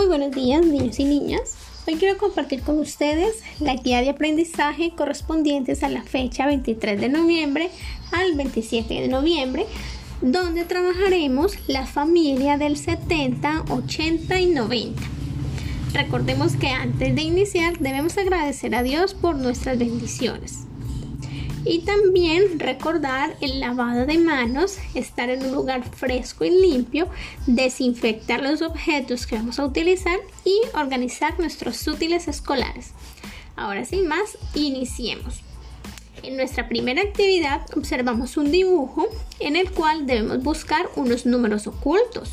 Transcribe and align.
Muy 0.00 0.08
buenos 0.08 0.30
días 0.30 0.64
niños 0.64 0.98
y 0.98 1.04
niñas. 1.04 1.56
Hoy 1.86 1.96
quiero 1.96 2.16
compartir 2.16 2.62
con 2.62 2.78
ustedes 2.78 3.42
la 3.58 3.74
guía 3.74 4.00
de 4.00 4.08
aprendizaje 4.08 4.92
correspondientes 4.96 5.82
a 5.82 5.90
la 5.90 6.02
fecha 6.02 6.46
23 6.46 6.98
de 6.98 7.10
noviembre 7.10 7.68
al 8.10 8.34
27 8.34 8.94
de 8.94 9.08
noviembre, 9.08 9.66
donde 10.22 10.64
trabajaremos 10.64 11.52
la 11.68 11.84
familia 11.84 12.56
del 12.56 12.78
70, 12.78 13.66
80 13.68 14.40
y 14.40 14.46
90. 14.46 15.02
Recordemos 15.92 16.56
que 16.56 16.68
antes 16.68 17.14
de 17.14 17.20
iniciar 17.20 17.78
debemos 17.78 18.16
agradecer 18.16 18.74
a 18.74 18.82
Dios 18.82 19.12
por 19.12 19.36
nuestras 19.36 19.78
bendiciones. 19.78 20.69
Y 21.64 21.80
también 21.80 22.58
recordar 22.58 23.36
el 23.40 23.60
lavado 23.60 24.06
de 24.06 24.18
manos, 24.18 24.78
estar 24.94 25.28
en 25.28 25.44
un 25.44 25.52
lugar 25.52 25.84
fresco 25.84 26.44
y 26.44 26.50
limpio, 26.50 27.08
desinfectar 27.46 28.42
los 28.42 28.62
objetos 28.62 29.26
que 29.26 29.36
vamos 29.36 29.58
a 29.58 29.66
utilizar 29.66 30.18
y 30.44 30.58
organizar 30.74 31.38
nuestros 31.38 31.86
útiles 31.86 32.28
escolares. 32.28 32.92
Ahora 33.56 33.84
sin 33.84 34.08
más, 34.08 34.38
iniciemos. 34.54 35.42
En 36.22 36.36
nuestra 36.36 36.68
primera 36.68 37.02
actividad 37.02 37.62
observamos 37.76 38.36
un 38.36 38.50
dibujo 38.50 39.08
en 39.38 39.56
el 39.56 39.70
cual 39.70 40.06
debemos 40.06 40.42
buscar 40.42 40.88
unos 40.96 41.26
números 41.26 41.66
ocultos. 41.66 42.32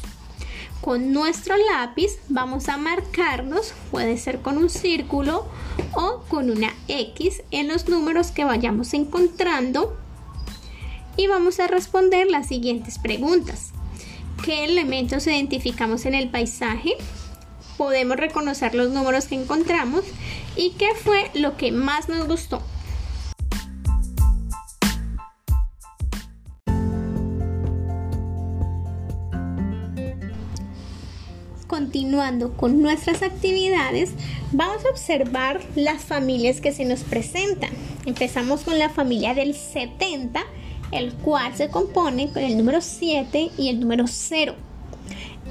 Con 0.81 1.11
nuestro 1.11 1.55
lápiz 1.57 2.19
vamos 2.29 2.69
a 2.69 2.77
marcarlos, 2.77 3.73
puede 3.91 4.17
ser 4.17 4.41
con 4.41 4.57
un 4.57 4.69
círculo 4.69 5.45
o 5.93 6.23
con 6.29 6.49
una 6.49 6.73
X 6.87 7.41
en 7.51 7.67
los 7.67 7.89
números 7.89 8.31
que 8.31 8.45
vayamos 8.45 8.93
encontrando 8.93 9.97
y 11.17 11.27
vamos 11.27 11.59
a 11.59 11.67
responder 11.67 12.29
las 12.29 12.47
siguientes 12.47 12.99
preguntas. 12.99 13.71
¿Qué 14.45 14.63
elementos 14.63 15.27
identificamos 15.27 16.05
en 16.05 16.13
el 16.13 16.29
paisaje? 16.29 16.93
Podemos 17.77 18.17
reconocer 18.17 18.75
los 18.75 18.91
números 18.91 19.25
que 19.25 19.35
encontramos 19.35 20.05
y 20.55 20.71
qué 20.71 20.89
fue 20.95 21.31
lo 21.33 21.57
que 21.57 21.71
más 21.71 22.07
nos 22.07 22.27
gustó. 22.27 22.61
Continuando 31.77 32.53
con 32.53 32.81
nuestras 32.81 33.21
actividades, 33.21 34.09
vamos 34.51 34.83
a 34.83 34.89
observar 34.89 35.61
las 35.75 36.01
familias 36.01 36.59
que 36.59 36.71
se 36.71 36.85
nos 36.85 37.01
presentan. 37.01 37.69
Empezamos 38.07 38.63
con 38.63 38.79
la 38.79 38.89
familia 38.89 39.35
del 39.35 39.53
70, 39.53 40.43
el 40.91 41.13
cual 41.13 41.55
se 41.55 41.69
compone 41.69 42.31
con 42.31 42.41
el 42.41 42.57
número 42.57 42.81
7 42.81 43.51
y 43.59 43.69
el 43.69 43.79
número 43.79 44.05
0. 44.07 44.55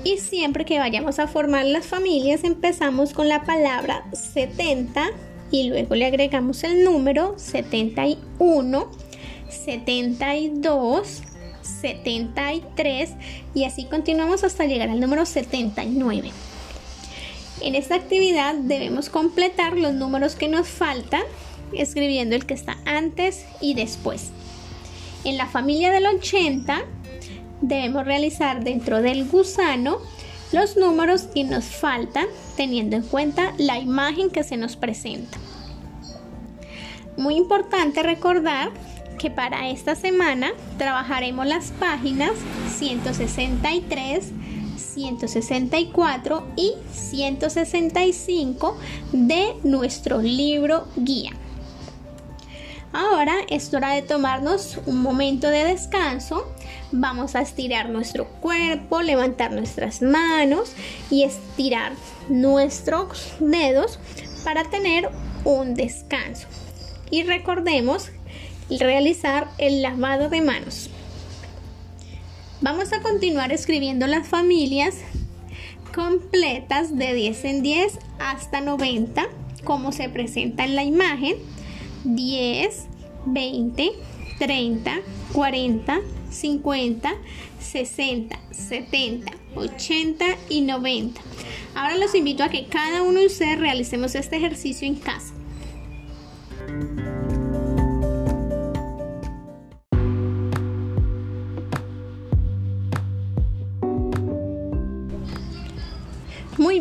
Y 0.02 0.18
siempre 0.18 0.64
que 0.64 0.80
vayamos 0.80 1.20
a 1.20 1.28
formar 1.28 1.64
las 1.64 1.86
familias, 1.86 2.42
empezamos 2.42 3.12
con 3.12 3.28
la 3.28 3.44
palabra 3.44 4.04
70 4.12 5.06
y 5.52 5.68
luego 5.68 5.94
le 5.94 6.06
agregamos 6.06 6.64
el 6.64 6.82
número 6.82 7.34
71, 7.36 8.90
72, 9.48 11.22
73 11.66 13.10
y 13.54 13.64
así 13.64 13.84
continuamos 13.84 14.44
hasta 14.44 14.64
llegar 14.66 14.88
al 14.88 15.00
número 15.00 15.26
79. 15.26 16.30
En 17.60 17.74
esta 17.74 17.94
actividad 17.94 18.54
debemos 18.54 19.08
completar 19.08 19.76
los 19.76 19.94
números 19.94 20.34
que 20.34 20.48
nos 20.48 20.68
faltan 20.68 21.22
escribiendo 21.72 22.36
el 22.36 22.46
que 22.46 22.54
está 22.54 22.78
antes 22.84 23.44
y 23.60 23.74
después. 23.74 24.30
En 25.24 25.36
la 25.36 25.46
familia 25.46 25.90
del 25.90 26.06
80 26.06 26.84
debemos 27.60 28.04
realizar 28.04 28.62
dentro 28.62 29.02
del 29.02 29.26
gusano 29.26 29.98
los 30.52 30.76
números 30.76 31.22
que 31.22 31.44
nos 31.44 31.64
faltan 31.64 32.26
teniendo 32.56 32.96
en 32.96 33.02
cuenta 33.02 33.52
la 33.58 33.78
imagen 33.78 34.30
que 34.30 34.44
se 34.44 34.56
nos 34.56 34.76
presenta. 34.76 35.38
Muy 37.16 37.36
importante 37.36 38.02
recordar 38.02 38.70
que 39.18 39.30
para 39.30 39.68
esta 39.68 39.94
semana 39.94 40.52
trabajaremos 40.78 41.46
las 41.46 41.70
páginas 41.72 42.32
163, 42.76 44.32
164 44.76 46.46
y 46.56 46.72
165 46.92 48.78
de 49.12 49.54
nuestro 49.62 50.20
libro 50.20 50.86
guía. 50.96 51.32
Ahora 52.92 53.34
es 53.50 53.74
hora 53.74 53.90
de 53.90 54.00
tomarnos 54.00 54.78
un 54.86 55.02
momento 55.02 55.50
de 55.50 55.64
descanso. 55.64 56.50
Vamos 56.92 57.34
a 57.34 57.42
estirar 57.42 57.90
nuestro 57.90 58.26
cuerpo, 58.40 59.02
levantar 59.02 59.52
nuestras 59.52 60.00
manos 60.00 60.72
y 61.10 61.24
estirar 61.24 61.92
nuestros 62.28 63.34
dedos 63.38 63.98
para 64.44 64.64
tener 64.64 65.10
un 65.44 65.74
descanso. 65.74 66.46
Y 67.10 67.24
recordemos 67.24 68.10
realizar 68.70 69.48
el 69.58 69.82
lavado 69.82 70.28
de 70.28 70.42
manos. 70.42 70.90
Vamos 72.60 72.92
a 72.92 73.00
continuar 73.02 73.52
escribiendo 73.52 74.06
las 74.06 74.26
familias 74.26 74.96
completas 75.94 76.96
de 76.96 77.14
10 77.14 77.44
en 77.44 77.62
10 77.62 77.98
hasta 78.18 78.60
90, 78.60 79.26
como 79.64 79.92
se 79.92 80.08
presenta 80.08 80.64
en 80.64 80.74
la 80.76 80.84
imagen. 80.84 81.36
10, 82.04 82.86
20, 83.26 83.92
30, 84.38 84.98
40, 85.32 86.00
50, 86.30 87.14
60, 87.60 88.38
70, 88.50 89.32
80 89.54 90.24
y 90.48 90.60
90. 90.62 91.20
Ahora 91.74 91.96
los 91.96 92.14
invito 92.14 92.42
a 92.42 92.48
que 92.48 92.66
cada 92.66 93.02
uno 93.02 93.20
de 93.20 93.26
ustedes 93.26 93.58
realicemos 93.58 94.14
este 94.14 94.36
ejercicio 94.36 94.86
en 94.86 94.96
casa. 94.96 95.25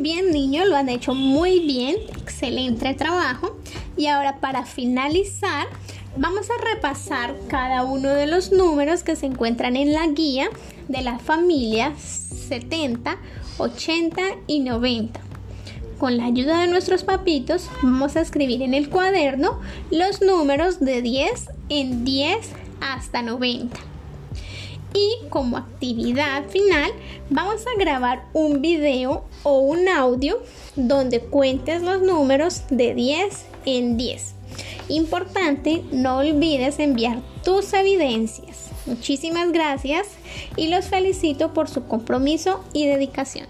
Bien, 0.05 0.29
niños, 0.29 0.67
lo 0.67 0.75
han 0.75 0.87
hecho 0.87 1.15
muy 1.15 1.61
bien. 1.61 1.95
Excelente 2.21 2.93
trabajo. 2.93 3.57
Y 3.97 4.05
ahora 4.05 4.39
para 4.39 4.63
finalizar, 4.63 5.65
vamos 6.15 6.47
a 6.51 6.75
repasar 6.75 7.35
cada 7.47 7.83
uno 7.83 8.09
de 8.09 8.27
los 8.27 8.51
números 8.51 9.01
que 9.01 9.15
se 9.15 9.25
encuentran 9.25 9.75
en 9.75 9.93
la 9.93 10.05
guía 10.05 10.47
de 10.89 11.01
la 11.01 11.17
familia 11.17 11.95
70, 11.97 13.17
80 13.57 14.21
y 14.45 14.59
90. 14.59 15.19
Con 15.97 16.17
la 16.17 16.25
ayuda 16.25 16.61
de 16.61 16.67
nuestros 16.67 17.03
papitos, 17.03 17.67
vamos 17.81 18.15
a 18.15 18.21
escribir 18.21 18.61
en 18.61 18.75
el 18.75 18.91
cuaderno 18.91 19.59
los 19.89 20.21
números 20.21 20.79
de 20.79 21.01
10 21.01 21.49
en 21.69 22.05
10 22.05 22.37
hasta 22.79 23.23
90. 23.23 23.94
Y 24.95 25.27
como 25.29 25.57
actividad 25.57 26.47
final 26.47 26.89
vamos 27.29 27.65
a 27.67 27.77
grabar 27.77 28.29
un 28.31 28.61
video 28.61 29.25
o 29.43 29.59
un 29.59 29.89
audio 29.89 30.41
donde 30.77 31.19
cuentes 31.19 31.81
los 31.81 32.01
números 32.01 32.61
de 32.69 32.95
10 32.95 33.45
en 33.65 33.97
10. 33.97 34.35
Importante, 34.87 35.83
no 35.91 36.19
olvides 36.19 36.79
enviar 36.79 37.21
tus 37.43 37.73
evidencias. 37.73 38.69
Muchísimas 38.85 39.51
gracias 39.51 40.07
y 40.55 40.67
los 40.67 40.85
felicito 40.85 41.53
por 41.53 41.67
su 41.67 41.87
compromiso 41.87 42.63
y 42.71 42.87
dedicación. 42.87 43.47